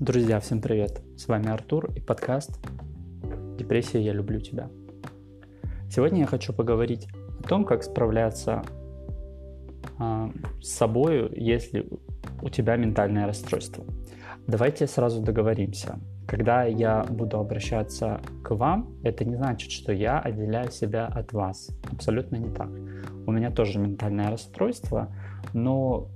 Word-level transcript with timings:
Друзья, 0.00 0.40
всем 0.40 0.62
привет! 0.62 1.02
С 1.18 1.28
вами 1.28 1.50
Артур 1.50 1.92
и 1.94 2.00
подкаст 2.00 2.58
«Депрессия, 3.58 4.00
я 4.00 4.14
люблю 4.14 4.40
тебя». 4.40 4.70
Сегодня 5.90 6.20
я 6.20 6.26
хочу 6.26 6.54
поговорить 6.54 7.06
о 7.44 7.46
том, 7.46 7.66
как 7.66 7.82
справляться 7.82 8.62
э, 9.98 10.28
с 10.62 10.68
собой, 10.70 11.30
если 11.36 11.86
у 12.40 12.48
тебя 12.48 12.76
ментальное 12.76 13.26
расстройство. 13.26 13.84
Давайте 14.46 14.86
сразу 14.86 15.20
договоримся. 15.20 16.00
Когда 16.26 16.64
я 16.64 17.04
буду 17.04 17.38
обращаться 17.38 18.22
к 18.42 18.54
вам, 18.54 18.94
это 19.02 19.26
не 19.26 19.36
значит, 19.36 19.70
что 19.70 19.92
я 19.92 20.18
отделяю 20.18 20.70
себя 20.70 21.08
от 21.08 21.34
вас. 21.34 21.68
Абсолютно 21.92 22.36
не 22.36 22.48
так. 22.48 22.70
У 23.26 23.32
меня 23.32 23.50
тоже 23.50 23.78
ментальное 23.78 24.30
расстройство, 24.30 25.14
но 25.52 26.08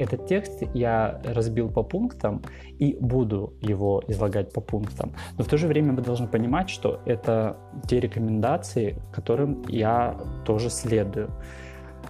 этот 0.00 0.26
текст 0.26 0.62
я 0.74 1.20
разбил 1.24 1.68
по 1.68 1.82
пунктам 1.82 2.42
и 2.78 2.96
буду 3.00 3.52
его 3.60 4.02
излагать 4.08 4.52
по 4.52 4.60
пунктам. 4.60 5.12
Но 5.38 5.44
в 5.44 5.48
то 5.48 5.58
же 5.58 5.66
время 5.66 5.92
мы 5.92 6.02
должны 6.02 6.26
понимать, 6.26 6.70
что 6.70 7.00
это 7.04 7.56
те 7.86 8.00
рекомендации, 8.00 8.96
которым 9.12 9.62
я 9.68 10.16
тоже 10.44 10.70
следую. 10.70 11.30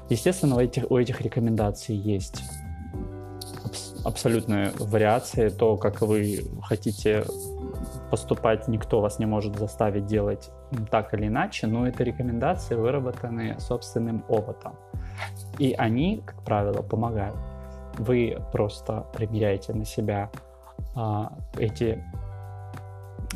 Естественно, 0.09 0.57
у 0.57 0.61
этих, 0.61 0.91
у 0.91 0.97
этих 0.97 1.21
рекомендаций 1.21 1.97
есть 1.97 2.43
абсолютные 4.05 4.71
вариации, 4.79 5.49
то, 5.49 5.77
как 5.77 6.01
вы 6.01 6.45
хотите 6.63 7.25
поступать, 8.11 8.69
никто 8.69 9.01
вас 9.01 9.19
не 9.19 9.27
может 9.27 9.57
заставить 9.59 10.07
делать 10.07 10.51
так 10.91 11.13
или 11.15 11.27
иначе, 11.27 11.67
но 11.67 11.87
это 11.87 12.05
рекомендации, 12.05 12.75
выработанные 12.77 13.59
собственным 13.59 14.25
опытом. 14.29 14.75
И 15.59 15.75
они, 15.77 16.23
как 16.25 16.43
правило, 16.45 16.83
помогают 16.83 17.37
вы 17.99 18.39
просто 18.53 19.07
примеряете 19.13 19.73
на 19.75 19.85
себя 19.85 20.31
а, 20.95 21.37
эти, 21.59 22.03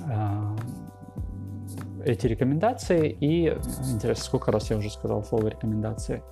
а, 0.06 0.56
эти 2.05 2.27
рекомендации 2.27 3.10
и 3.10 3.48
интересно, 3.92 4.25
сколько 4.25 4.52
раз 4.52 4.70
я 4.70 4.77
уже 4.77 4.91
сказал 4.91 5.25
слово 5.25 5.48
рекомендации. 5.48 6.22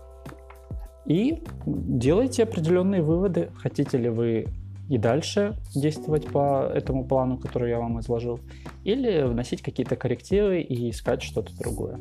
И 1.07 1.43
делайте 1.67 2.45
определенные 2.45 3.03
выводы, 3.03 3.51
хотите 3.57 3.99
ли 3.99 4.09
вы 4.09 4.47
и 4.89 4.99
дальше 4.99 5.57
действовать 5.75 6.27
по 6.27 6.71
этому 6.73 7.05
плану, 7.07 7.39
который 7.39 7.71
я 7.71 7.79
вам 7.79 8.01
изложил, 8.01 8.41
или 8.85 9.23
вносить 9.23 9.63
какие-то 9.63 9.97
коррективы 9.97 10.61
и 10.61 10.91
искать 10.91 11.23
что-то 11.23 11.57
другое. 11.57 11.99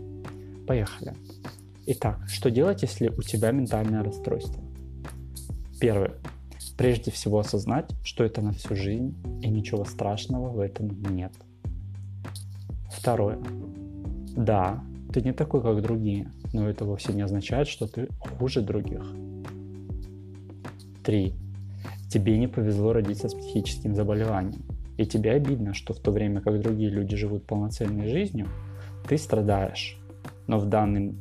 Поехали. 0.67 1.14
Итак, 1.88 2.19
что 2.27 2.52
делать, 2.52 2.83
если 2.83 3.09
у 3.09 3.22
тебя 3.22 3.52
ментальное 3.52 4.03
расстройство? 4.03 4.61
Первое. 5.81 6.11
Прежде 6.77 7.09
всего 7.09 7.39
осознать, 7.39 7.89
что 8.03 8.23
это 8.23 8.41
на 8.41 8.51
всю 8.51 8.75
жизнь, 8.75 9.15
и 9.41 9.49
ничего 9.49 9.83
страшного 9.83 10.49
в 10.49 10.59
этом 10.59 10.89
нет. 11.09 11.33
Второе. 12.91 13.39
Да, 14.35 14.83
ты 15.11 15.21
не 15.21 15.33
такой, 15.33 15.63
как 15.63 15.81
другие, 15.81 16.31
но 16.53 16.69
это 16.69 16.85
вовсе 16.85 17.13
не 17.13 17.23
означает, 17.23 17.67
что 17.67 17.87
ты 17.87 18.09
хуже 18.19 18.61
других. 18.61 19.02
Три. 21.03 21.33
Тебе 22.11 22.37
не 22.37 22.47
повезло 22.47 22.93
родиться 22.93 23.27
с 23.27 23.33
психическим 23.33 23.95
заболеванием, 23.95 24.61
и 24.97 25.05
тебе 25.07 25.31
обидно, 25.31 25.73
что 25.73 25.95
в 25.95 25.99
то 25.99 26.11
время 26.11 26.41
как 26.41 26.61
другие 26.61 26.91
люди 26.91 27.15
живут 27.15 27.47
полноценной 27.47 28.07
жизнью, 28.07 28.47
ты 29.07 29.17
страдаешь. 29.17 29.97
Но 30.45 30.59
в 30.59 30.67
данный 30.67 31.15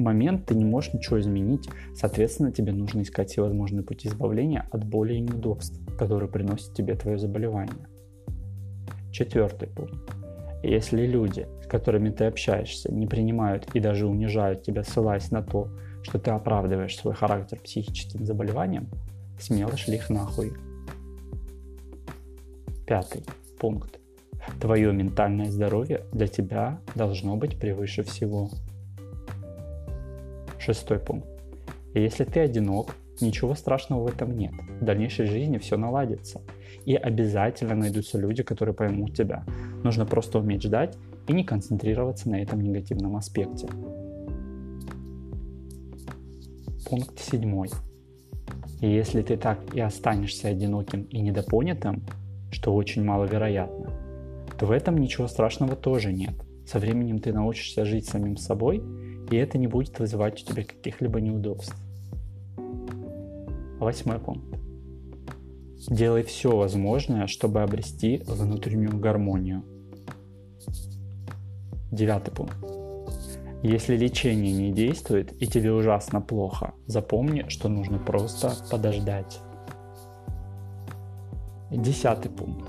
момент 0.00 0.46
ты 0.46 0.54
не 0.54 0.64
можешь 0.64 0.92
ничего 0.92 1.20
изменить, 1.20 1.68
соответственно, 1.94 2.52
тебе 2.52 2.72
нужно 2.72 3.02
искать 3.02 3.30
все 3.30 3.42
возможные 3.42 3.82
пути 3.82 4.08
избавления 4.08 4.68
от 4.70 4.84
боли 4.84 5.14
и 5.14 5.20
неудобств, 5.20 5.78
которые 5.96 6.28
приносит 6.28 6.74
тебе 6.74 6.94
твое 6.94 7.18
заболевание. 7.18 7.88
Четвертый 9.12 9.68
пункт. 9.68 10.14
Если 10.62 11.06
люди, 11.06 11.46
с 11.62 11.66
которыми 11.66 12.10
ты 12.10 12.24
общаешься, 12.24 12.92
не 12.92 13.06
принимают 13.06 13.68
и 13.74 13.80
даже 13.80 14.06
унижают 14.06 14.62
тебя, 14.62 14.82
ссылаясь 14.82 15.30
на 15.30 15.42
то, 15.42 15.68
что 16.02 16.18
ты 16.18 16.30
оправдываешь 16.30 16.96
свой 16.96 17.14
характер 17.14 17.60
психическим 17.60 18.24
заболеванием, 18.24 18.88
смело 19.38 19.76
шли 19.76 19.96
их 19.96 20.10
нахуй. 20.10 20.52
Пятый 22.86 23.22
пункт. 23.58 23.98
Твое 24.60 24.92
ментальное 24.92 25.50
здоровье 25.50 26.04
для 26.12 26.26
тебя 26.26 26.80
должно 26.94 27.36
быть 27.36 27.58
превыше 27.58 28.02
всего. 28.02 28.50
Шестой 30.64 30.98
пункт. 30.98 31.28
Если 31.92 32.24
ты 32.24 32.40
одинок, 32.40 32.96
ничего 33.20 33.54
страшного 33.54 34.04
в 34.04 34.06
этом 34.06 34.34
нет. 34.34 34.52
В 34.80 34.82
дальнейшей 34.82 35.26
жизни 35.26 35.58
все 35.58 35.76
наладится. 35.76 36.40
И 36.86 36.94
обязательно 36.94 37.74
найдутся 37.74 38.16
люди, 38.16 38.42
которые 38.42 38.74
поймут 38.74 39.14
тебя. 39.14 39.44
Нужно 39.82 40.06
просто 40.06 40.38
уметь 40.38 40.62
ждать 40.62 40.96
и 41.28 41.34
не 41.34 41.44
концентрироваться 41.44 42.30
на 42.30 42.40
этом 42.40 42.62
негативном 42.62 43.16
аспекте. 43.16 43.68
Пункт 46.88 47.18
седьмой. 47.18 47.68
Если 48.80 49.20
ты 49.20 49.36
так 49.36 49.58
и 49.74 49.80
останешься 49.80 50.48
одиноким 50.48 51.02
и 51.02 51.20
недопонятым, 51.20 52.04
что 52.50 52.74
очень 52.74 53.04
маловероятно, 53.04 53.90
то 54.58 54.64
в 54.64 54.70
этом 54.70 54.96
ничего 54.96 55.28
страшного 55.28 55.76
тоже 55.76 56.10
нет. 56.10 56.34
Со 56.66 56.78
временем 56.78 57.18
ты 57.18 57.34
научишься 57.34 57.84
жить 57.84 58.06
самим 58.06 58.38
собой 58.38 58.82
и 59.30 59.36
это 59.36 59.58
не 59.58 59.66
будет 59.66 59.98
вызывать 59.98 60.42
у 60.42 60.46
тебя 60.46 60.64
каких-либо 60.64 61.20
неудобств. 61.20 61.76
Восьмой 63.78 64.18
пункт. 64.18 64.58
Делай 65.88 66.22
все 66.22 66.56
возможное, 66.56 67.26
чтобы 67.26 67.62
обрести 67.62 68.22
внутреннюю 68.26 68.98
гармонию. 68.98 69.62
Девятый 71.90 72.32
пункт. 72.32 72.56
Если 73.62 73.96
лечение 73.96 74.52
не 74.52 74.72
действует 74.72 75.32
и 75.40 75.46
тебе 75.46 75.72
ужасно 75.72 76.20
плохо, 76.20 76.74
запомни, 76.86 77.46
что 77.48 77.68
нужно 77.68 77.98
просто 77.98 78.52
подождать. 78.70 79.40
Десятый 81.70 82.30
пункт. 82.30 82.68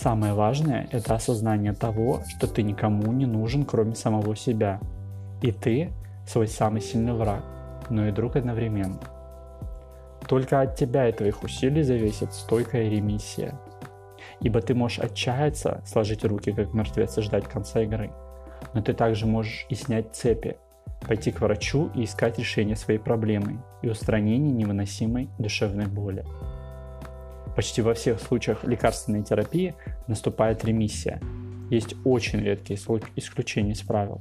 Самое 0.00 0.32
важное– 0.32 0.86
это 0.92 1.16
осознание 1.16 1.72
того, 1.72 2.22
что 2.28 2.46
ты 2.46 2.62
никому 2.62 3.10
не 3.10 3.26
нужен, 3.26 3.64
кроме 3.64 3.96
самого 3.96 4.36
себя. 4.36 4.78
И 5.42 5.50
ты– 5.50 5.90
свой 6.26 6.46
самый 6.46 6.80
сильный 6.80 7.14
враг, 7.14 7.42
но 7.90 8.06
и 8.06 8.12
друг 8.12 8.36
одновременно. 8.36 9.00
Только 10.28 10.60
от 10.60 10.76
тебя 10.76 11.08
и 11.08 11.12
твоих 11.12 11.42
усилий 11.42 11.82
зависит 11.82 12.32
стойкая 12.32 12.88
ремиссия. 12.88 13.58
Ибо 14.40 14.60
ты 14.60 14.72
можешь 14.72 15.00
отчаяться, 15.00 15.82
сложить 15.84 16.24
руки 16.24 16.52
как 16.52 16.74
мертвец 16.74 17.18
и 17.18 17.22
ждать 17.22 17.48
конца 17.48 17.80
игры. 17.80 18.12
Но 18.74 18.82
ты 18.82 18.92
также 18.92 19.26
можешь 19.26 19.66
и 19.68 19.74
снять 19.74 20.14
цепи, 20.14 20.58
пойти 21.08 21.32
к 21.32 21.40
врачу 21.40 21.90
и 21.96 22.04
искать 22.04 22.38
решение 22.38 22.76
своей 22.76 23.00
проблемы 23.00 23.64
и 23.82 23.88
устранение 23.88 24.52
невыносимой 24.52 25.28
душевной 25.40 25.86
боли. 25.86 26.24
Почти 27.58 27.82
во 27.82 27.92
всех 27.92 28.20
случаях 28.20 28.62
лекарственной 28.62 29.24
терапии 29.24 29.74
наступает 30.06 30.64
ремиссия. 30.64 31.20
Есть 31.70 31.96
очень 32.04 32.38
редкие 32.38 32.78
исключения 33.16 33.72
из 33.72 33.80
правил. 33.80 34.20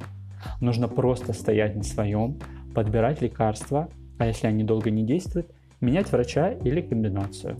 Нужно 0.60 0.88
просто 0.88 1.34
стоять 1.34 1.76
на 1.76 1.84
своем, 1.84 2.40
подбирать 2.74 3.22
лекарства, 3.22 3.92
а 4.18 4.26
если 4.26 4.48
они 4.48 4.64
долго 4.64 4.90
не 4.90 5.04
действуют, 5.04 5.52
менять 5.82 6.12
врача 6.12 6.50
или 6.50 6.82
комбинацию. 6.82 7.58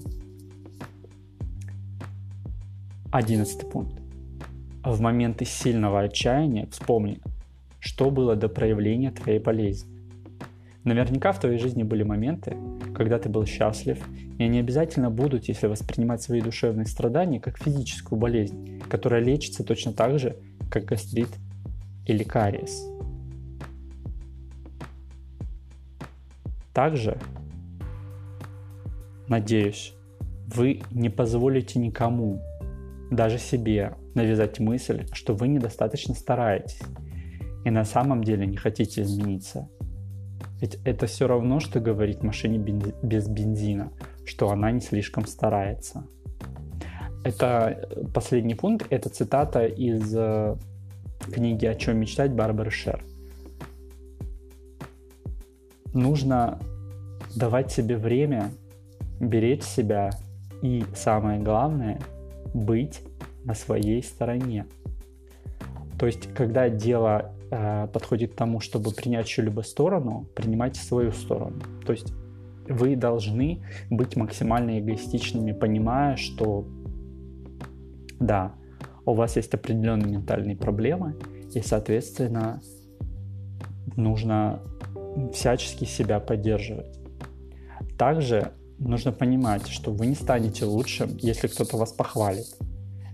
Одиннадцатый 3.12 3.70
пункт. 3.70 4.02
В 4.84 5.00
моменты 5.00 5.46
сильного 5.46 6.00
отчаяния 6.00 6.66
вспомни, 6.72 7.20
что 7.80 8.10
было 8.10 8.36
до 8.36 8.50
проявления 8.50 9.12
твоей 9.12 9.38
болезни. 9.38 9.96
Наверняка 10.84 11.34
в 11.34 11.40
твоей 11.40 11.60
жизни 11.60 11.84
были 11.84 12.02
моменты, 12.02 12.58
когда 12.96 13.20
ты 13.20 13.30
был 13.30 13.46
счастлив, 13.46 14.04
и 14.38 14.44
они 14.44 14.60
обязательно 14.60 15.10
будут, 15.10 15.46
если 15.46 15.68
воспринимать 15.68 16.22
свои 16.22 16.42
душевные 16.42 16.86
страдания 16.86 17.40
как 17.40 17.58
физическую 17.58 18.20
болезнь, 18.20 18.82
которая 18.90 19.22
лечится 19.22 19.64
точно 19.64 19.94
так 19.94 20.20
же, 20.20 20.38
как 20.70 20.86
гастрит 20.86 21.30
или 22.06 22.24
кариес. 22.24 22.86
Также, 26.74 27.18
надеюсь, 29.28 29.94
вы 30.48 30.82
не 30.92 31.10
позволите 31.10 31.80
никому, 31.80 32.42
даже 33.10 33.40
себе, 33.40 33.96
навязать 34.14 34.60
мысль, 34.60 35.06
что 35.14 35.34
вы 35.34 35.48
недостаточно 35.48 36.14
стараетесь 36.14 36.82
и 37.66 37.70
на 37.70 37.86
самом 37.86 38.24
деле 38.24 38.46
не 38.46 38.58
хотите 38.58 39.02
измениться– 39.02 39.70
ведь 40.60 40.80
это 40.86 41.06
все 41.06 41.28
равно, 41.28 41.60
что 41.60 41.80
говорить 41.80 42.24
машине 42.24 42.58
без 42.58 43.28
бензина, 43.28 43.92
что 44.28 44.50
она 44.50 44.72
не 44.72 44.82
слишком 44.82 45.26
старается. 45.26 46.06
Это 47.24 47.90
последний 48.14 48.56
пункт, 48.56 48.88
это 48.90 49.10
цитата 49.10 49.66
из 49.66 50.14
э, 50.16 50.56
книги 51.32 51.66
«О 51.66 51.76
чем 51.76 51.98
мечтать» 51.98 52.32
Барбары 52.32 52.72
Шер. 52.72 53.04
Нужно 55.94 56.60
давать 57.36 57.72
себе 57.72 57.98
время, 57.98 58.52
беречь 59.20 59.64
себя 59.64 60.12
И 60.62 60.84
самое 60.96 61.40
главное, 61.40 62.00
быть 62.54 63.02
на 63.44 63.54
своей 63.54 64.02
стороне. 64.02 64.66
То 66.00 66.06
есть, 66.06 66.34
когда 66.34 66.70
дело 66.70 67.32
э, 67.52 67.88
подходит 67.94 68.34
к 68.34 68.36
тому, 68.36 68.60
чтобы 68.60 68.92
принять 68.92 69.28
чью-либо 69.28 69.62
сторону, 69.62 70.28
принимайте 70.36 70.82
свою 70.82 71.12
сторону. 71.12 71.62
То 71.86 71.94
есть 71.94 72.14
вы 72.70 72.96
должны 72.96 73.64
быть 73.90 74.16
максимально 74.16 74.80
эгоистичными, 74.80 75.52
понимая, 75.52 76.16
что 76.16 76.68
да, 78.20 78.54
у 79.06 79.14
вас 79.14 79.36
есть 79.36 79.54
определенные 79.54 80.18
ментальные 80.18 80.56
проблемы, 80.56 81.16
и, 81.54 81.62
соответственно, 81.62 82.62
нужно 83.96 84.62
всячески 85.34 85.86
себя 85.86 86.20
поддерживать. 86.20 87.00
Также 87.98 88.52
нужно 88.80 89.12
понимать, 89.12 89.68
что 89.68 89.92
вы 89.92 90.08
не 90.08 90.16
станете 90.16 90.66
лучшим, 90.66 91.18
если 91.18 91.48
кто-то 91.48 91.78
вас 91.78 91.92
похвалит. 91.92 92.48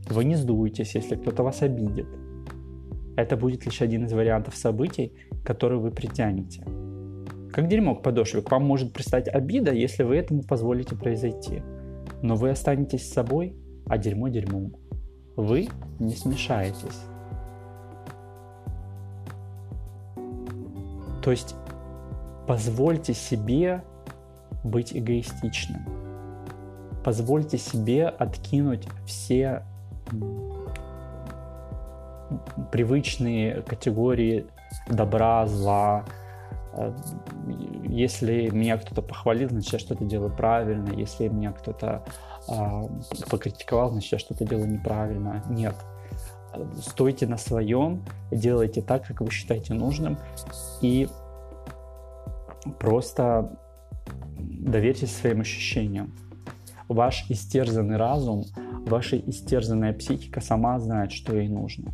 Вы 0.10 0.26
не 0.26 0.36
сдуетесь, 0.36 0.96
если 0.96 1.16
кто-то 1.16 1.44
вас 1.44 1.62
обидит. 1.62 2.08
Это 3.16 3.38
будет 3.38 3.66
лишь 3.66 3.82
один 3.82 4.06
из 4.06 4.14
вариантов 4.14 4.56
событий, 4.56 5.14
которые 5.46 5.80
вы 5.80 5.92
притянете. 5.92 6.66
Как 7.54 7.68
дерьмо 7.68 7.94
к 7.94 8.02
подошве, 8.02 8.42
к 8.42 8.50
вам 8.50 8.66
может 8.66 8.94
пристать 8.94 9.28
обида, 9.28 9.72
если 9.72 10.02
вы 10.02 10.18
этому 10.18 10.42
позволите 10.42 10.96
произойти. 10.96 11.62
Но 12.24 12.36
вы 12.36 12.50
останетесь 12.50 13.08
с 13.08 13.14
собой, 13.14 13.56
а 13.86 14.00
дерьмо 14.00 14.30
дерьмом. 14.30 14.74
Вы 15.36 15.70
не 16.00 16.16
смешаетесь. 16.16 17.06
То 21.22 21.30
есть 21.30 21.54
позвольте 22.48 23.14
себе 23.14 23.84
быть 24.64 24.98
эгоистичным. 24.98 25.82
Позвольте 27.06 27.60
себе 27.60 28.08
откинуть 28.08 28.88
все 29.06 29.64
привычные 32.72 33.62
категории 33.62 34.48
добра, 34.90 35.46
зла. 35.46 36.04
Э, 36.76 36.96
если 37.86 38.50
меня 38.50 38.78
кто-то 38.78 39.02
похвалил, 39.02 39.50
значит, 39.50 39.74
я 39.74 39.80
что-то 39.80 40.06
делаю 40.06 40.36
правильно. 40.36 40.92
Если 40.94 41.28
меня 41.28 41.52
кто-то 41.52 42.04
э, 42.48 42.88
покритиковал, 43.30 43.92
значит, 43.92 44.12
я 44.14 44.20
что-то 44.20 44.46
делаю 44.46 44.72
неправильно. 44.72 45.44
Нет. 45.50 45.76
Стойте 46.82 47.26
на 47.26 47.38
своем, 47.38 48.06
делайте 48.32 48.82
так, 48.82 49.08
как 49.08 49.22
вы 49.22 49.32
считаете 49.32 49.74
нужным, 49.74 50.20
и 50.82 51.08
просто 52.80 53.58
доверьтесь 54.38 55.16
своим 55.16 55.42
ощущениям. 55.42 56.14
Ваш 56.88 57.26
истерзанный 57.30 57.98
разум, 57.98 58.46
ваша 58.86 59.18
истерзанная 59.18 59.94
психика 59.94 60.42
сама 60.42 60.80
знает, 60.80 61.12
что 61.12 61.36
ей 61.36 61.48
нужно. 61.48 61.92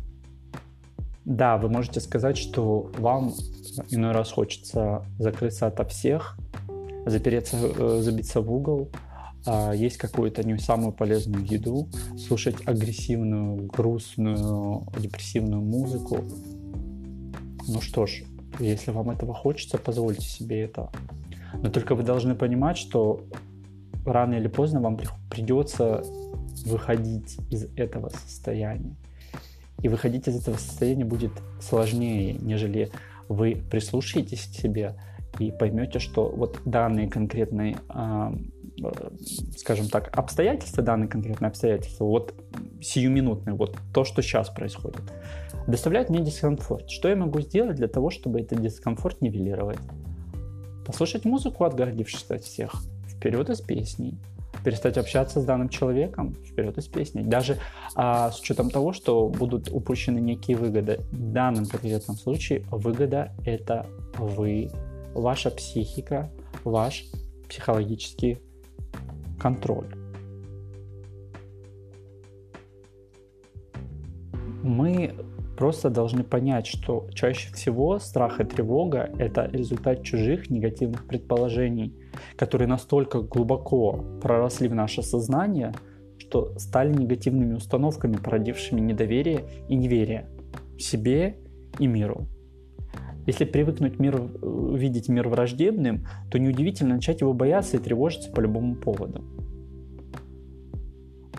Да, 1.24 1.56
вы 1.56 1.68
можете 1.68 2.00
сказать, 2.00 2.36
что 2.36 2.90
вам 2.98 3.32
иной 3.90 4.12
раз 4.12 4.30
хочется 4.30 5.04
закрыться 5.18 5.66
ото 5.66 5.84
всех, 5.84 6.38
запереться, 7.06 7.56
э, 7.56 8.00
забиться 8.02 8.40
в 8.40 8.52
угол, 8.52 8.90
а 9.46 9.72
есть 9.72 9.96
какую-то 9.96 10.42
не 10.46 10.58
самую 10.58 10.92
полезную 10.92 11.44
еду, 11.44 11.88
слушать 12.18 12.56
агрессивную, 12.66 13.66
грустную, 13.66 14.86
депрессивную 14.98 15.62
музыку. 15.62 16.24
Ну 17.66 17.80
что 17.80 18.06
ж, 18.06 18.22
если 18.58 18.90
вам 18.90 19.10
этого 19.10 19.32
хочется, 19.32 19.78
позвольте 19.78 20.22
себе 20.22 20.62
это. 20.62 20.90
Но 21.62 21.70
только 21.70 21.94
вы 21.94 22.02
должны 22.02 22.34
понимать, 22.34 22.76
что 22.76 23.24
рано 24.04 24.34
или 24.34 24.48
поздно 24.48 24.80
вам 24.80 24.98
придется 25.30 26.04
выходить 26.66 27.38
из 27.50 27.64
этого 27.76 28.10
состояния. 28.10 28.94
И 29.82 29.88
выходить 29.88 30.28
из 30.28 30.36
этого 30.36 30.56
состояния 30.56 31.04
будет 31.04 31.32
сложнее, 31.60 32.34
нежели 32.34 32.90
вы 33.30 33.62
прислушаетесь 33.70 34.46
к 34.46 34.60
себе 34.60 34.96
и 35.38 35.52
поймете, 35.52 36.00
что 36.00 36.28
вот 36.28 36.58
данные 36.64 37.08
конкретные, 37.08 37.76
а, 37.88 38.34
скажем 39.56 39.88
так, 39.88 40.10
обстоятельства, 40.18 40.82
данные 40.82 41.08
конкретные 41.08 41.48
обстоятельства, 41.48 42.04
вот 42.04 42.34
сиюминутные, 42.82 43.54
вот 43.54 43.78
то, 43.94 44.04
что 44.04 44.20
сейчас 44.20 44.50
происходит, 44.50 45.02
доставляют 45.68 46.10
мне 46.10 46.24
дискомфорт. 46.24 46.90
Что 46.90 47.08
я 47.08 47.14
могу 47.14 47.40
сделать 47.40 47.76
для 47.76 47.86
того, 47.86 48.10
чтобы 48.10 48.40
этот 48.40 48.60
дискомфорт 48.60 49.20
нивелировать? 49.22 49.78
Послушать 50.84 51.24
музыку, 51.24 51.64
отгородившись 51.64 52.28
от 52.30 52.42
всех, 52.42 52.74
вперед 53.08 53.48
из 53.48 53.60
песней, 53.60 54.18
перестать 54.64 54.98
общаться 54.98 55.40
с 55.40 55.44
данным 55.44 55.68
человеком, 55.68 56.34
вперед 56.34 56.76
из 56.78 56.86
песни. 56.86 57.22
Даже 57.22 57.58
а, 57.94 58.30
с 58.30 58.40
учетом 58.40 58.70
того, 58.70 58.92
что 58.92 59.28
будут 59.28 59.68
упущены 59.70 60.18
некие 60.18 60.56
выгоды. 60.56 61.00
В 61.12 61.32
данном 61.32 61.66
конкретном 61.66 62.16
случае 62.16 62.64
выгода— 62.70 63.32
это 63.44 63.86
вы, 64.16 64.70
ваша 65.14 65.50
психика, 65.50 66.30
ваш 66.64 67.04
психологический 67.48 68.38
контроль. 69.38 69.86
Мы 74.62 75.14
просто 75.56 75.90
должны 75.90 76.24
понять, 76.24 76.66
что 76.66 77.06
чаще 77.12 77.52
всего 77.52 77.98
страх 77.98 78.40
и 78.40 78.44
тревога— 78.44 79.10
это 79.18 79.46
результат 79.46 80.02
чужих 80.02 80.48
негативных 80.48 81.06
предположений, 81.06 81.94
которые 82.36 82.68
настолько 82.68 83.20
глубоко 83.20 84.04
проросли 84.22 84.68
в 84.68 84.74
наше 84.74 85.02
сознание, 85.02 85.74
что 86.18 86.58
стали 86.58 86.92
негативными 86.92 87.54
установками, 87.54 88.16
породившими 88.16 88.80
недоверие 88.80 89.44
и 89.68 89.74
неверие 89.74 90.28
себе 90.78 91.36
и 91.78 91.86
миру. 91.86 92.26
Если 93.26 93.44
привыкнуть 93.44 93.98
мир, 93.98 94.20
видеть 94.74 95.08
мир 95.08 95.28
враждебным, 95.28 96.06
то 96.30 96.38
неудивительно 96.38 96.94
начать 96.96 97.20
его 97.20 97.32
бояться 97.32 97.76
и 97.76 97.80
тревожиться 97.80 98.30
по 98.32 98.40
любому 98.40 98.76
поводу. 98.76 99.24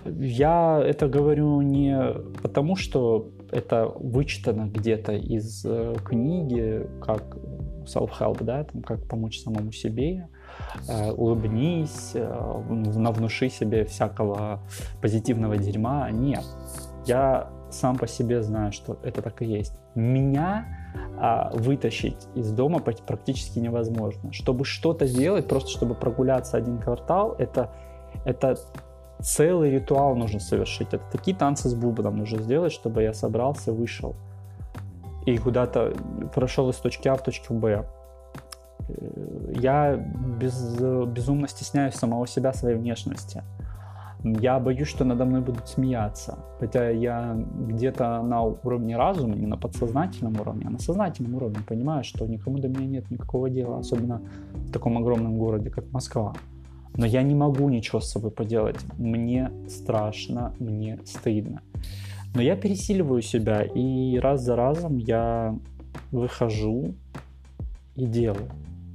Я 0.06 0.82
это 0.84 1.08
говорю 1.08 1.62
не 1.62 1.98
потому, 2.42 2.76
что 2.76 3.32
это 3.52 3.92
вычитано 3.96 4.72
где-то 4.74 5.14
из 5.14 5.66
э, 5.66 5.96
книги, 6.06 6.88
как 7.02 7.38
self-help, 7.86 8.44
да, 8.44 8.64
там, 8.64 8.82
как 8.82 9.08
помочь 9.08 9.42
самому 9.42 9.72
себе, 9.72 10.28
э, 10.28 10.41
улыбнись, 11.16 12.12
э, 12.14 12.64
навнуши 12.70 13.50
себе 13.50 13.86
всякого 13.86 14.60
позитивного 15.02 15.58
дерьма. 15.58 16.10
Нет, 16.12 16.46
я 17.06 17.50
сам 17.70 17.98
по 17.98 18.08
себе 18.08 18.42
знаю, 18.42 18.72
что 18.72 18.98
это 19.04 19.22
так 19.22 19.42
и 19.42 19.46
есть. 19.46 19.74
Меня 19.96 20.66
а, 21.18 21.52
вытащить 21.54 22.28
из 22.36 22.52
дома 22.52 22.80
практически 22.80 23.60
невозможно. 23.60 24.34
Чтобы 24.34 24.66
что-то 24.66 25.06
сделать, 25.06 25.48
просто 25.48 25.70
чтобы 25.70 25.96
прогуляться 25.96 26.58
один 26.58 26.80
квартал, 26.80 27.36
это, 27.38 27.72
это 28.26 28.58
целый 29.22 29.72
ритуал 29.72 30.16
нужно 30.16 30.40
совершить. 30.40 30.94
Это 30.94 31.04
такие 31.12 31.36
танцы 31.36 31.70
с 31.70 31.76
бубном 31.76 32.18
нужно 32.18 32.42
сделать, 32.42 32.74
чтобы 32.74 33.04
я 33.04 33.14
собрался, 33.14 33.72
вышел 33.72 34.16
и 35.26 35.38
куда-то 35.38 35.94
прошел 36.34 36.70
из 36.70 36.78
точки 36.78 37.08
А 37.08 37.16
в 37.16 37.24
точку 37.24 37.54
Б. 37.54 37.86
Я 39.56 39.96
без, 40.40 40.80
безумно 41.08 41.48
стесняюсь 41.48 41.96
самого 41.96 42.28
себя, 42.28 42.54
своей 42.54 42.78
внешности. 42.78 43.44
Я 44.24 44.60
боюсь, 44.60 44.88
что 44.88 45.04
надо 45.04 45.26
мной 45.26 45.42
будут 45.42 45.68
смеяться. 45.68 46.38
Хотя 46.60 46.90
я 46.90 47.36
где-то 47.36 48.22
на 48.22 48.44
уровне 48.44 48.96
разума, 48.96 49.36
не 49.36 49.48
на 49.48 49.58
подсознательном 49.58 50.40
уровне, 50.40 50.66
а 50.68 50.70
на 50.70 50.80
сознательном 50.80 51.36
уровне 51.36 51.58
понимаю, 51.68 52.04
что 52.04 52.28
никому 52.28 52.60
до 52.60 52.68
меня 52.68 52.86
нет 52.86 53.10
никакого 53.10 53.50
дела, 53.50 53.80
особенно 53.80 54.22
в 54.54 54.72
таком 54.72 54.98
огромном 54.98 55.38
городе, 55.38 55.72
как 55.72 55.92
Москва. 55.92 56.34
Но 56.96 57.06
я 57.06 57.24
не 57.24 57.34
могу 57.34 57.70
ничего 57.70 58.00
с 58.00 58.12
собой 58.12 58.32
поделать. 58.32 58.78
Мне 58.98 59.52
страшно, 59.68 60.54
мне 60.60 61.00
стыдно. 61.06 61.62
Но 62.36 62.42
я 62.42 62.56
пересиливаю 62.56 63.22
себя, 63.22 63.64
и 63.64 64.18
раз 64.20 64.42
за 64.42 64.56
разом 64.56 64.98
я 64.98 65.58
выхожу 66.12 66.94
и 67.96 68.06
делаю. 68.06 68.50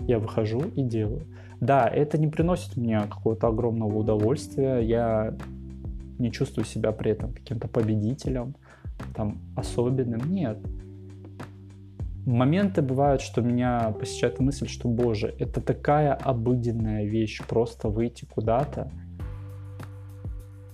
Я 0.07 0.19
выхожу 0.19 0.63
и 0.75 0.83
делаю. 0.83 1.23
Да, 1.61 1.89
это 1.89 2.19
не 2.19 2.29
приносит 2.29 2.77
мне 2.77 3.01
какого-то 3.01 3.49
огромного 3.49 3.99
удовольствия. 3.99 4.79
Я 4.81 5.35
не 6.19 6.31
чувствую 6.31 6.65
себя 6.65 6.93
при 6.93 7.13
этом 7.13 7.33
каким-то 7.33 7.69
победителем, 7.69 8.55
там, 9.15 9.39
особенным. 9.57 10.21
Нет 10.33 10.59
моменты 12.27 12.83
бывают, 12.83 13.23
что 13.23 13.41
меня 13.41 13.95
посещает 13.99 14.41
мысль, 14.41 14.69
что, 14.69 14.89
боже, 14.89 15.35
это 15.39 15.61
такая 15.61 16.13
обыденная 16.13 17.05
вещь, 17.05 17.41
просто 17.47 17.89
выйти 17.89 18.27
куда-то. 18.27 18.91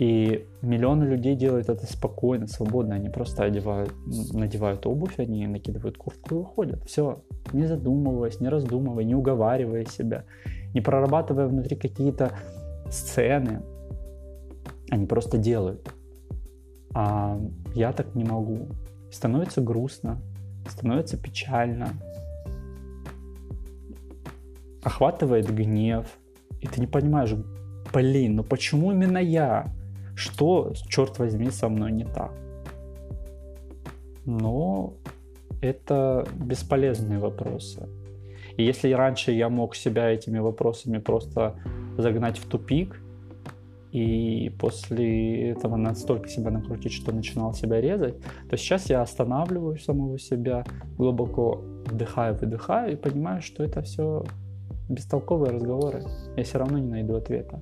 И 0.02 0.49
миллионы 0.62 1.04
людей 1.04 1.37
делают 1.37 1.68
это 1.68 1.87
спокойно, 1.87 2.49
свободно. 2.49 2.97
Они 2.97 3.09
просто 3.09 3.44
одевают, 3.44 3.94
надевают 4.32 4.85
обувь, 4.85 5.21
они 5.21 5.47
накидывают 5.47 5.97
куртку 5.97 6.35
и 6.35 6.38
уходят. 6.38 6.82
Все, 6.87 7.23
не 7.52 7.66
задумываясь, 7.66 8.40
не 8.40 8.49
раздумывая, 8.49 9.04
не 9.04 9.14
уговаривая 9.14 9.85
себя, 9.85 10.25
не 10.75 10.80
прорабатывая 10.80 11.47
внутри 11.47 11.76
какие-то 11.76 12.32
сцены. 12.90 13.62
Они 14.90 15.06
просто 15.06 15.38
делают. 15.38 15.88
А 16.97 17.40
я 17.73 17.92
так 17.92 18.16
не 18.16 18.25
могу. 18.25 18.66
Становится 19.12 19.61
грустно, 19.61 20.21
становится 20.68 21.16
печально, 21.16 21.90
охватывает 24.82 25.49
гнев, 25.54 26.09
и 26.61 26.66
ты 26.66 26.80
не 26.80 26.88
понимаешь, 26.88 27.37
блин, 27.94 28.35
ну 28.35 28.42
почему 28.42 28.90
именно 28.90 29.18
я? 29.18 29.73
Что, 30.14 30.73
черт 30.88 31.19
возьми, 31.19 31.50
со 31.50 31.69
мной 31.69 31.92
не 31.92 32.04
так? 32.04 32.33
Но 34.25 34.95
это 35.61 36.26
бесполезные 36.37 37.19
вопросы. 37.19 37.88
И 38.57 38.64
если 38.64 38.92
раньше 38.92 39.33
я 39.33 39.49
мог 39.49 39.75
себя 39.75 40.11
этими 40.11 40.38
вопросами 40.38 40.99
просто 40.99 41.57
загнать 41.97 42.38
в 42.38 42.47
тупик, 42.47 43.00
и 43.92 44.50
после 44.59 45.50
этого 45.50 45.76
настолько 45.76 46.28
себя 46.28 46.50
накрутить, 46.50 46.92
что 46.92 47.12
начинал 47.12 47.52
себя 47.52 47.81
резать, 47.81 48.14
то 48.49 48.57
сейчас 48.57 48.88
я 48.88 49.02
останавливаю 49.02 49.78
самого 49.78 50.19
себя, 50.19 50.64
глубоко 50.97 51.62
вдыхаю, 51.87 52.35
выдыхаю 52.35 52.95
и 52.95 52.97
понимаю, 52.97 53.42
что 53.42 53.62
это 53.62 53.83
все 53.83 54.25
бестолковые 54.88 55.52
разговоры. 55.52 56.04
Я 56.37 56.45
все 56.45 56.59
равно 56.59 56.78
не 56.78 56.88
найду 56.88 57.16
ответа. 57.16 57.61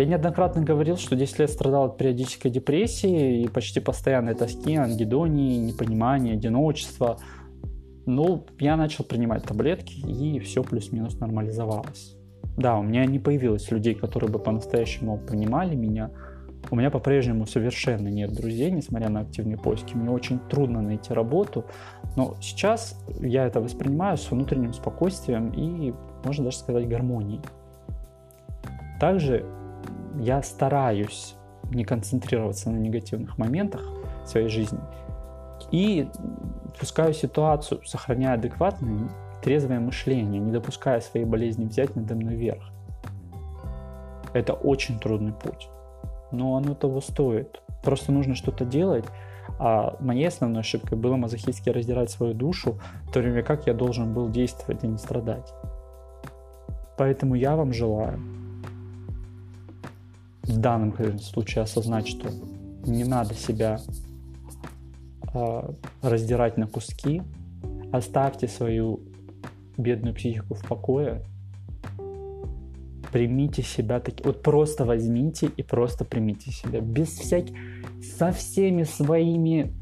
Я 0.00 0.06
неоднократно 0.06 0.62
говорил, 0.62 0.96
что 0.96 1.14
10 1.14 1.40
лет 1.40 1.50
страдал 1.50 1.84
от 1.84 1.98
периодической 1.98 2.50
депрессии 2.50 3.42
и 3.42 3.48
почти 3.48 3.80
постоянной 3.80 4.34
тоски, 4.34 4.74
ангидонии, 4.74 5.58
непонимания, 5.58 6.32
одиночества. 6.32 7.18
Ну, 8.06 8.46
я 8.58 8.78
начал 8.78 9.04
принимать 9.04 9.44
таблетки, 9.44 10.00
и 10.00 10.38
все 10.38 10.62
плюс-минус 10.62 11.20
нормализовалось. 11.20 12.16
Да, 12.56 12.78
у 12.78 12.82
меня 12.82 13.04
не 13.04 13.18
появилось 13.18 13.70
людей, 13.70 13.94
которые 13.94 14.30
бы 14.30 14.38
по-настоящему 14.38 15.18
понимали 15.18 15.74
меня. 15.74 16.10
У 16.70 16.76
меня 16.76 16.88
по-прежнему 16.88 17.44
совершенно 17.44 18.08
нет 18.08 18.32
друзей, 18.32 18.70
несмотря 18.70 19.10
на 19.10 19.20
активные 19.20 19.58
поиски. 19.58 19.94
Мне 19.96 20.10
очень 20.10 20.38
трудно 20.38 20.80
найти 20.80 21.12
работу. 21.12 21.66
Но 22.16 22.36
сейчас 22.40 22.98
я 23.20 23.44
это 23.44 23.60
воспринимаю 23.60 24.16
с 24.16 24.30
внутренним 24.30 24.72
спокойствием 24.72 25.50
и, 25.50 25.92
можно 26.24 26.44
даже 26.44 26.56
сказать, 26.56 26.88
гармонией. 26.88 27.42
Также 28.98 29.44
я 30.18 30.42
стараюсь 30.42 31.34
не 31.70 31.84
концентрироваться 31.84 32.70
на 32.70 32.76
негативных 32.76 33.38
моментах 33.38 33.82
своей 34.24 34.48
жизни 34.48 34.80
и 35.70 36.08
пускаю 36.78 37.12
ситуацию, 37.14 37.82
сохраняя 37.84 38.34
адекватное 38.34 39.08
трезвое 39.42 39.80
мышление, 39.80 40.40
не 40.40 40.52
допуская 40.52 41.00
своей 41.00 41.26
болезни 41.26 41.64
взять 41.64 41.96
надо 41.96 42.14
мной 42.14 42.34
верх. 42.34 42.62
Это 44.32 44.52
очень 44.52 44.98
трудный 44.98 45.32
путь, 45.32 45.68
но 46.30 46.56
оно 46.56 46.74
того 46.74 47.00
стоит. 47.00 47.62
Просто 47.82 48.12
нужно 48.12 48.34
что-то 48.34 48.64
делать, 48.64 49.04
а 49.58 49.96
моей 50.00 50.28
основной 50.28 50.60
ошибкой 50.60 50.98
было 50.98 51.16
мазохистски 51.16 51.70
раздирать 51.70 52.10
свою 52.10 52.34
душу, 52.34 52.78
в 53.04 53.12
то 53.12 53.20
время 53.20 53.42
как 53.42 53.66
я 53.66 53.74
должен 53.74 54.12
был 54.14 54.28
действовать, 54.28 54.84
а 54.84 54.86
не 54.86 54.98
страдать. 54.98 55.52
Поэтому 56.96 57.34
я 57.34 57.56
вам 57.56 57.72
желаю 57.72 58.20
в 60.50 60.58
данном 60.58 61.18
случае 61.18 61.62
осознать, 61.62 62.08
что 62.08 62.28
не 62.84 63.04
надо 63.04 63.34
себя 63.34 63.80
э, 65.32 65.72
раздирать 66.02 66.56
на 66.56 66.66
куски, 66.66 67.22
оставьте 67.92 68.48
свою 68.48 69.00
бедную 69.76 70.14
психику 70.14 70.54
в 70.54 70.66
покое, 70.66 71.22
примите 73.12 73.62
себя 73.62 74.00
таки, 74.00 74.22
вот 74.24 74.42
просто 74.42 74.84
возьмите 74.84 75.50
и 75.56 75.62
просто 75.62 76.04
примите 76.04 76.50
себя, 76.50 76.80
без 76.80 77.08
всяких, 77.08 77.56
со 78.18 78.32
всеми 78.32 78.84
своими 78.84 79.72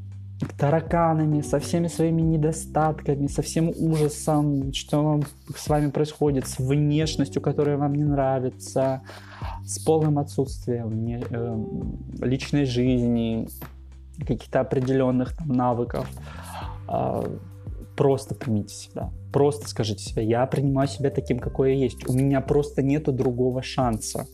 тараканами, 0.57 1.41
со 1.43 1.59
всеми 1.59 1.89
своими 1.89 2.23
недостатками, 2.23 3.27
со 3.27 3.43
всем 3.43 3.73
ужасом, 3.77 4.73
что 4.73 5.21
с 5.55 5.69
вами 5.69 5.91
происходит, 5.91 6.47
с 6.47 6.59
внешностью, 6.59 7.43
которая 7.43 7.77
вам 7.77 7.95
не 7.95 8.05
нравится, 8.05 9.03
с 9.65 9.79
полным 9.79 10.19
отсутствием 10.19 11.05
не, 11.05 11.21
э, 11.29 11.65
личной 12.25 12.65
жизни, 12.67 13.49
каких-то 14.27 14.61
определенных 14.61 15.37
там, 15.37 15.49
навыков. 15.49 16.09
Э, 16.89 17.39
просто 17.97 18.35
примите 18.35 18.75
себя. 18.75 19.11
Просто 19.33 19.69
скажите 19.69 20.05
себе, 20.05 20.25
я 20.25 20.47
принимаю 20.47 20.89
себя 20.89 21.11
таким, 21.11 21.41
какой 21.41 21.75
я 21.75 21.85
есть. 21.85 22.09
У 22.09 22.13
меня 22.13 22.41
просто 22.41 22.83
нету 22.83 23.13
другого 23.13 23.63
шанса. 23.63 24.27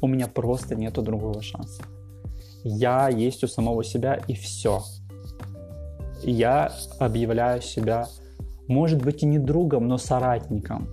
У 0.00 0.08
меня 0.08 0.26
просто 0.28 0.76
нету 0.76 1.02
другого 1.02 1.42
шанса. 1.42 1.82
Я 2.64 3.08
есть 3.08 3.44
у 3.44 3.48
самого 3.48 3.84
себя 3.84 4.14
и 4.28 4.34
все. 4.34 4.82
Я 6.26 6.72
объявляю 6.98 7.62
себя, 7.62 8.08
может 8.66 9.00
быть 9.00 9.22
и 9.22 9.26
не 9.26 9.38
другом, 9.38 9.86
но 9.86 9.96
соратником. 9.96 10.88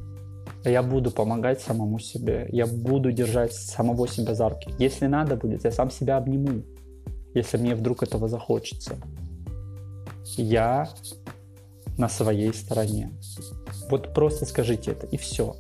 Я 0.64 0.84
буду 0.84 1.10
помогать 1.10 1.60
самому 1.60 1.98
себе. 1.98 2.48
Я 2.52 2.68
буду 2.68 3.12
держать 3.12 3.52
самого 3.54 4.08
себя 4.08 4.36
за 4.36 4.50
руки. 4.50 4.72
Если 4.78 5.08
надо 5.08 5.36
будет, 5.36 5.66
я 5.66 5.72
сам 5.72 5.90
себя 5.90 6.18
обниму. 6.18 6.64
Если 7.34 7.58
мне 7.58 7.74
вдруг 7.74 8.04
этого 8.04 8.30
захочется. 8.30 8.96
Я 10.38 10.88
на 11.98 12.10
своей 12.10 12.54
стороне. 12.54 13.12
Вот 13.90 14.14
просто 14.14 14.46
скажите 14.46 14.92
это, 14.92 15.08
и 15.08 15.18
все. 15.18 15.56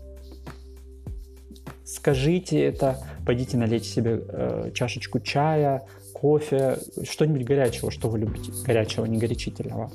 Скажите 1.84 2.62
это, 2.63 3.00
пойдите 3.25 3.58
налейте 3.58 3.88
себе 3.88 4.24
э, 4.27 4.72
чашечку 4.74 5.20
чая, 5.20 5.86
кофе, 6.24 6.77
что-нибудь 7.03 7.44
горячего, 7.44 7.92
что 7.92 8.08
вы 8.08 8.20
любите, 8.20 8.53
горячего, 8.65 9.03
не 9.03 9.18
горячительного. 9.18 9.92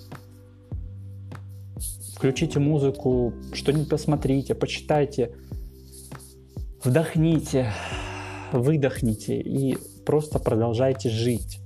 Включите 2.17 2.59
музыку, 2.59 3.33
что-нибудь 3.55 3.89
посмотрите, 3.89 4.55
почитайте, 4.55 5.35
вдохните, 6.85 7.73
выдохните 8.53 9.41
и 9.41 9.79
просто 10.05 10.39
продолжайте 10.39 11.09
жить. 11.09 11.61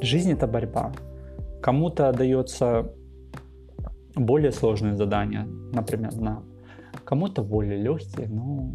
Жизнь 0.00 0.30
это 0.30 0.46
борьба. 0.46 0.92
Кому-то 1.60 2.12
дается 2.12 2.94
более 4.14 4.52
сложные 4.52 4.96
задания, 4.96 5.48
например, 5.72 6.14
нам. 6.14 6.44
Кому-то 7.04 7.42
более 7.42 7.82
легкие, 7.82 8.28
но 8.28 8.70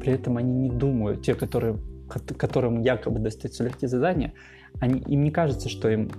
при 0.00 0.14
этом 0.14 0.38
они 0.38 0.52
не 0.52 0.70
думают, 0.70 1.22
те, 1.22 1.36
которые, 1.36 1.78
которым 2.08 2.80
якобы 2.80 3.18
достаются 3.18 3.64
легкие 3.64 3.88
задания, 3.88 4.32
они, 4.80 5.00
им 5.00 5.24
не 5.24 5.30
кажется, 5.30 5.68
что 5.68 5.88
им 5.88 6.10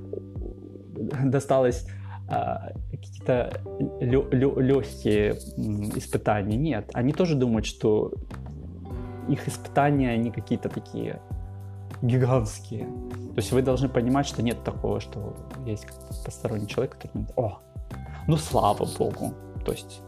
досталось 1.23 1.87
а, 2.29 2.71
какие-то 2.91 3.61
легкие 4.01 5.33
испытания. 5.97 6.57
Нет, 6.57 6.89
они 6.93 7.13
тоже 7.13 7.35
думают, 7.35 7.65
что 7.65 8.13
их 9.29 9.47
испытания, 9.47 10.11
они 10.11 10.31
какие-то 10.31 10.69
такие 10.69 11.21
гигантские. 12.01 12.85
То 12.85 13.37
есть 13.37 13.51
вы 13.51 13.61
должны 13.61 13.89
понимать, 13.89 14.25
что 14.25 14.43
нет 14.43 14.63
такого, 14.63 14.99
что 14.99 15.35
есть 15.65 15.87
посторонний 16.25 16.67
человек, 16.67 16.95
который 16.95 17.13
думает, 17.13 17.33
о, 17.37 17.59
ну 18.27 18.37
слава 18.37 18.87
богу. 18.97 19.33
То 19.65 19.71
есть 19.71 20.01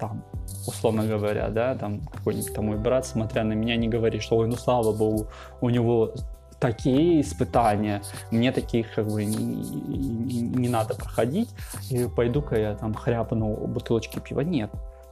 там, 0.00 0.24
условно 0.66 1.06
говоря, 1.06 1.48
да, 1.50 1.74
там 1.74 2.00
какой-нибудь 2.00 2.54
там 2.54 2.66
мой 2.66 2.78
брат, 2.78 3.06
смотря 3.06 3.44
на 3.44 3.52
меня, 3.52 3.76
не 3.76 3.88
говорит, 3.88 4.22
что 4.22 4.38
ой, 4.38 4.48
ну 4.48 4.56
слава 4.56 4.92
богу, 4.92 5.28
у 5.60 5.68
него 5.70 6.14
такие 6.58 7.20
испытания, 7.20 8.02
мне 8.30 8.52
таких 8.52 8.94
как 8.94 9.06
бы 9.06 9.24
не, 9.24 9.36
не, 9.36 10.40
не 10.40 10.68
надо 10.68 10.94
проходить, 10.94 11.50
и 11.90 12.06
пойду-ка 12.08 12.58
я 12.58 12.74
там 12.74 12.94
хряпну 12.94 13.66
бутылочки 13.66 14.18
пива. 14.18 14.40
Нет. 14.40 14.70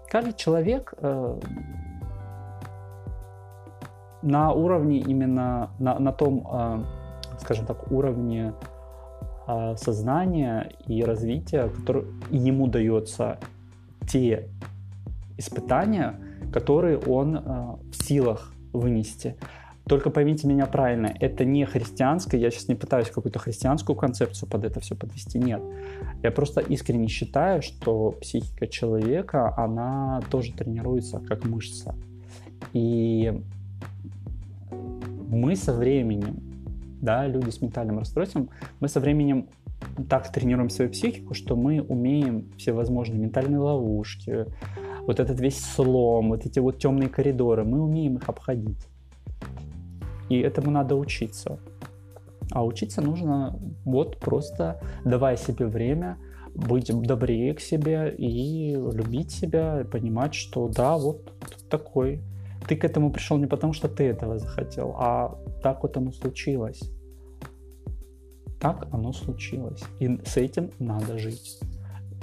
Каждый 0.08 0.32
человек 0.32 0.94
э, 0.98 1.40
на 4.22 4.52
уровне 4.52 4.98
именно, 4.98 5.70
на, 5.78 5.98
на 5.98 6.12
том, 6.12 6.46
э, 6.50 6.84
скажем 7.40 7.66
так, 7.66 7.90
уровне 7.92 8.54
а, 9.50 9.76
сознания 9.76 10.72
и 10.86 11.02
развития, 11.02 11.70
который 11.70 12.04
ему 12.30 12.66
дается 12.66 13.38
те 14.06 14.50
испытания, 15.38 16.20
которые 16.52 16.98
он 16.98 17.36
а, 17.36 17.78
в 17.90 18.04
силах 18.04 18.52
вынести. 18.72 19.36
Только 19.84 20.10
поймите 20.10 20.46
меня 20.46 20.66
правильно, 20.66 21.14
это 21.18 21.46
не 21.46 21.64
христианское, 21.64 22.38
я 22.38 22.50
сейчас 22.50 22.68
не 22.68 22.74
пытаюсь 22.74 23.08
какую-то 23.08 23.38
христианскую 23.38 23.96
концепцию 23.96 24.46
под 24.50 24.64
это 24.64 24.80
все 24.80 24.94
подвести, 24.94 25.38
нет. 25.38 25.62
Я 26.22 26.30
просто 26.30 26.60
искренне 26.60 27.08
считаю, 27.08 27.62
что 27.62 28.10
психика 28.10 28.66
человека, 28.66 29.54
она 29.56 30.20
тоже 30.30 30.52
тренируется 30.52 31.20
как 31.20 31.46
мышца. 31.46 31.94
И 32.74 33.42
мы 35.30 35.56
со 35.56 35.72
временем 35.72 36.48
да, 37.00 37.26
люди 37.26 37.50
с 37.50 37.62
ментальным 37.62 37.98
расстройством, 37.98 38.50
мы 38.80 38.88
со 38.88 39.00
временем 39.00 39.48
так 40.08 40.30
тренируем 40.32 40.70
свою 40.70 40.90
психику, 40.90 41.34
что 41.34 41.56
мы 41.56 41.80
умеем 41.80 42.50
всевозможные 42.56 43.20
ментальные 43.20 43.58
ловушки, 43.58 44.46
вот 45.08 45.20
этот 45.20 45.40
весь 45.40 45.58
слом, 45.58 46.28
вот 46.28 46.44
эти 46.44 46.58
вот 46.58 46.78
темные 46.78 47.08
коридоры, 47.08 47.64
мы 47.64 47.80
умеем 47.80 48.16
их 48.16 48.28
обходить. 48.28 48.86
И 50.28 50.38
этому 50.38 50.70
надо 50.70 50.96
учиться. 50.96 51.58
А 52.50 52.62
учиться 52.62 53.00
нужно 53.00 53.58
вот 53.86 54.18
просто 54.18 54.82
давая 55.04 55.36
себе 55.36 55.66
время, 55.66 56.18
быть 56.54 56.90
добрее 57.02 57.54
к 57.54 57.60
себе 57.60 58.14
и 58.18 58.74
любить 58.74 59.30
себя, 59.30 59.86
понимать, 59.90 60.34
что 60.34 60.68
да, 60.68 60.98
вот 60.98 61.32
такой. 61.70 62.20
Ты 62.68 62.76
к 62.76 62.84
этому 62.84 63.10
пришел 63.10 63.38
не 63.38 63.46
потому, 63.46 63.72
что 63.72 63.88
ты 63.88 64.04
этого 64.04 64.38
захотел, 64.38 64.94
а 64.98 65.38
так 65.62 65.82
вот 65.84 65.96
оно 65.96 66.12
случилось. 66.12 66.82
Так 68.60 68.88
оно 68.92 69.14
случилось. 69.14 69.82
И 70.00 70.20
с 70.26 70.36
этим 70.36 70.70
надо 70.78 71.16
жить. 71.16 71.58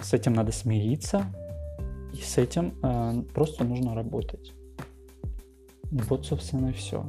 С 0.03 0.13
этим 0.13 0.33
надо 0.33 0.51
смириться. 0.51 1.25
И 2.15 2.21
с 2.21 2.37
этим 2.37 2.73
э, 2.81 3.23
просто 3.33 3.65
нужно 3.65 3.93
работать. 3.93 4.53
Вот, 5.91 6.25
собственно, 6.25 6.69
и 6.69 6.73
все. 6.73 7.05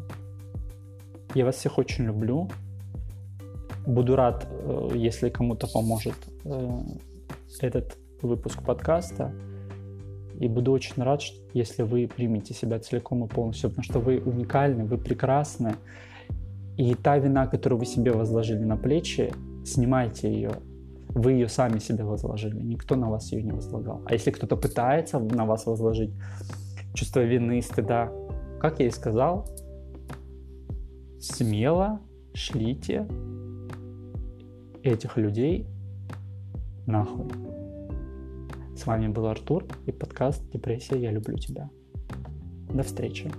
Я 1.35 1.45
вас 1.45 1.57
всех 1.57 1.79
очень 1.79 2.05
люблю. 2.05 2.49
Буду 3.87 4.17
рад, 4.17 4.49
э, 4.51 4.91
если 4.95 5.29
кому-то 5.29 5.69
поможет 5.69 6.17
э, 6.45 6.81
этот 7.61 7.97
выпуск 8.23 8.63
подкаста. 8.65 9.33
И 10.41 10.49
буду 10.49 10.73
очень 10.73 11.03
рад, 11.03 11.23
если 11.55 11.83
вы 11.83 12.09
примете 12.09 12.53
себя 12.53 12.79
целиком 12.79 13.25
и 13.25 13.29
полностью, 13.29 13.71
потому 13.71 13.85
что 13.85 14.01
вы 14.01 14.19
уникальны, 14.19 14.85
вы 14.85 14.99
прекрасны. 14.99 15.77
И 16.77 16.95
та 16.95 17.17
вина, 17.19 17.47
которую 17.47 17.79
вы 17.79 17.87
себе 17.87 18.13
возложили 18.13 18.65
на 18.65 18.77
плечи, 18.77 19.33
снимайте 19.65 20.31
ее. 20.31 20.51
Вы 21.17 21.33
ее 21.33 21.49
сами 21.49 21.79
себе 21.79 22.05
возложили, 22.05 22.61
никто 22.61 22.95
на 22.95 23.09
вас 23.09 23.33
ее 23.33 23.43
не 23.43 23.53
возлагал. 23.53 24.03
А 24.05 24.13
если 24.13 24.31
кто-то 24.31 24.55
пытается 24.55 25.19
на 25.19 25.47
вас 25.47 25.65
возложить 25.65 26.11
чувство 26.93 27.21
вины, 27.21 27.63
стыда, 27.63 28.13
как 28.61 28.81
я 28.81 28.89
и 28.89 28.91
сказал, 28.91 29.49
смело 31.19 32.01
шлите 32.35 33.09
этих 34.83 35.17
людей 35.17 35.67
нахуй. 36.85 37.31
С 38.77 38.85
вами 38.85 39.09
был 39.09 39.27
Артур 39.27 39.65
и 39.87 39.93
подкаст 39.93 40.43
«Депрессия. 40.53 41.01
Я 41.01 41.13
люблю 41.13 41.39
тебя». 41.39 41.71
До 42.69 42.83
встречи. 42.83 43.33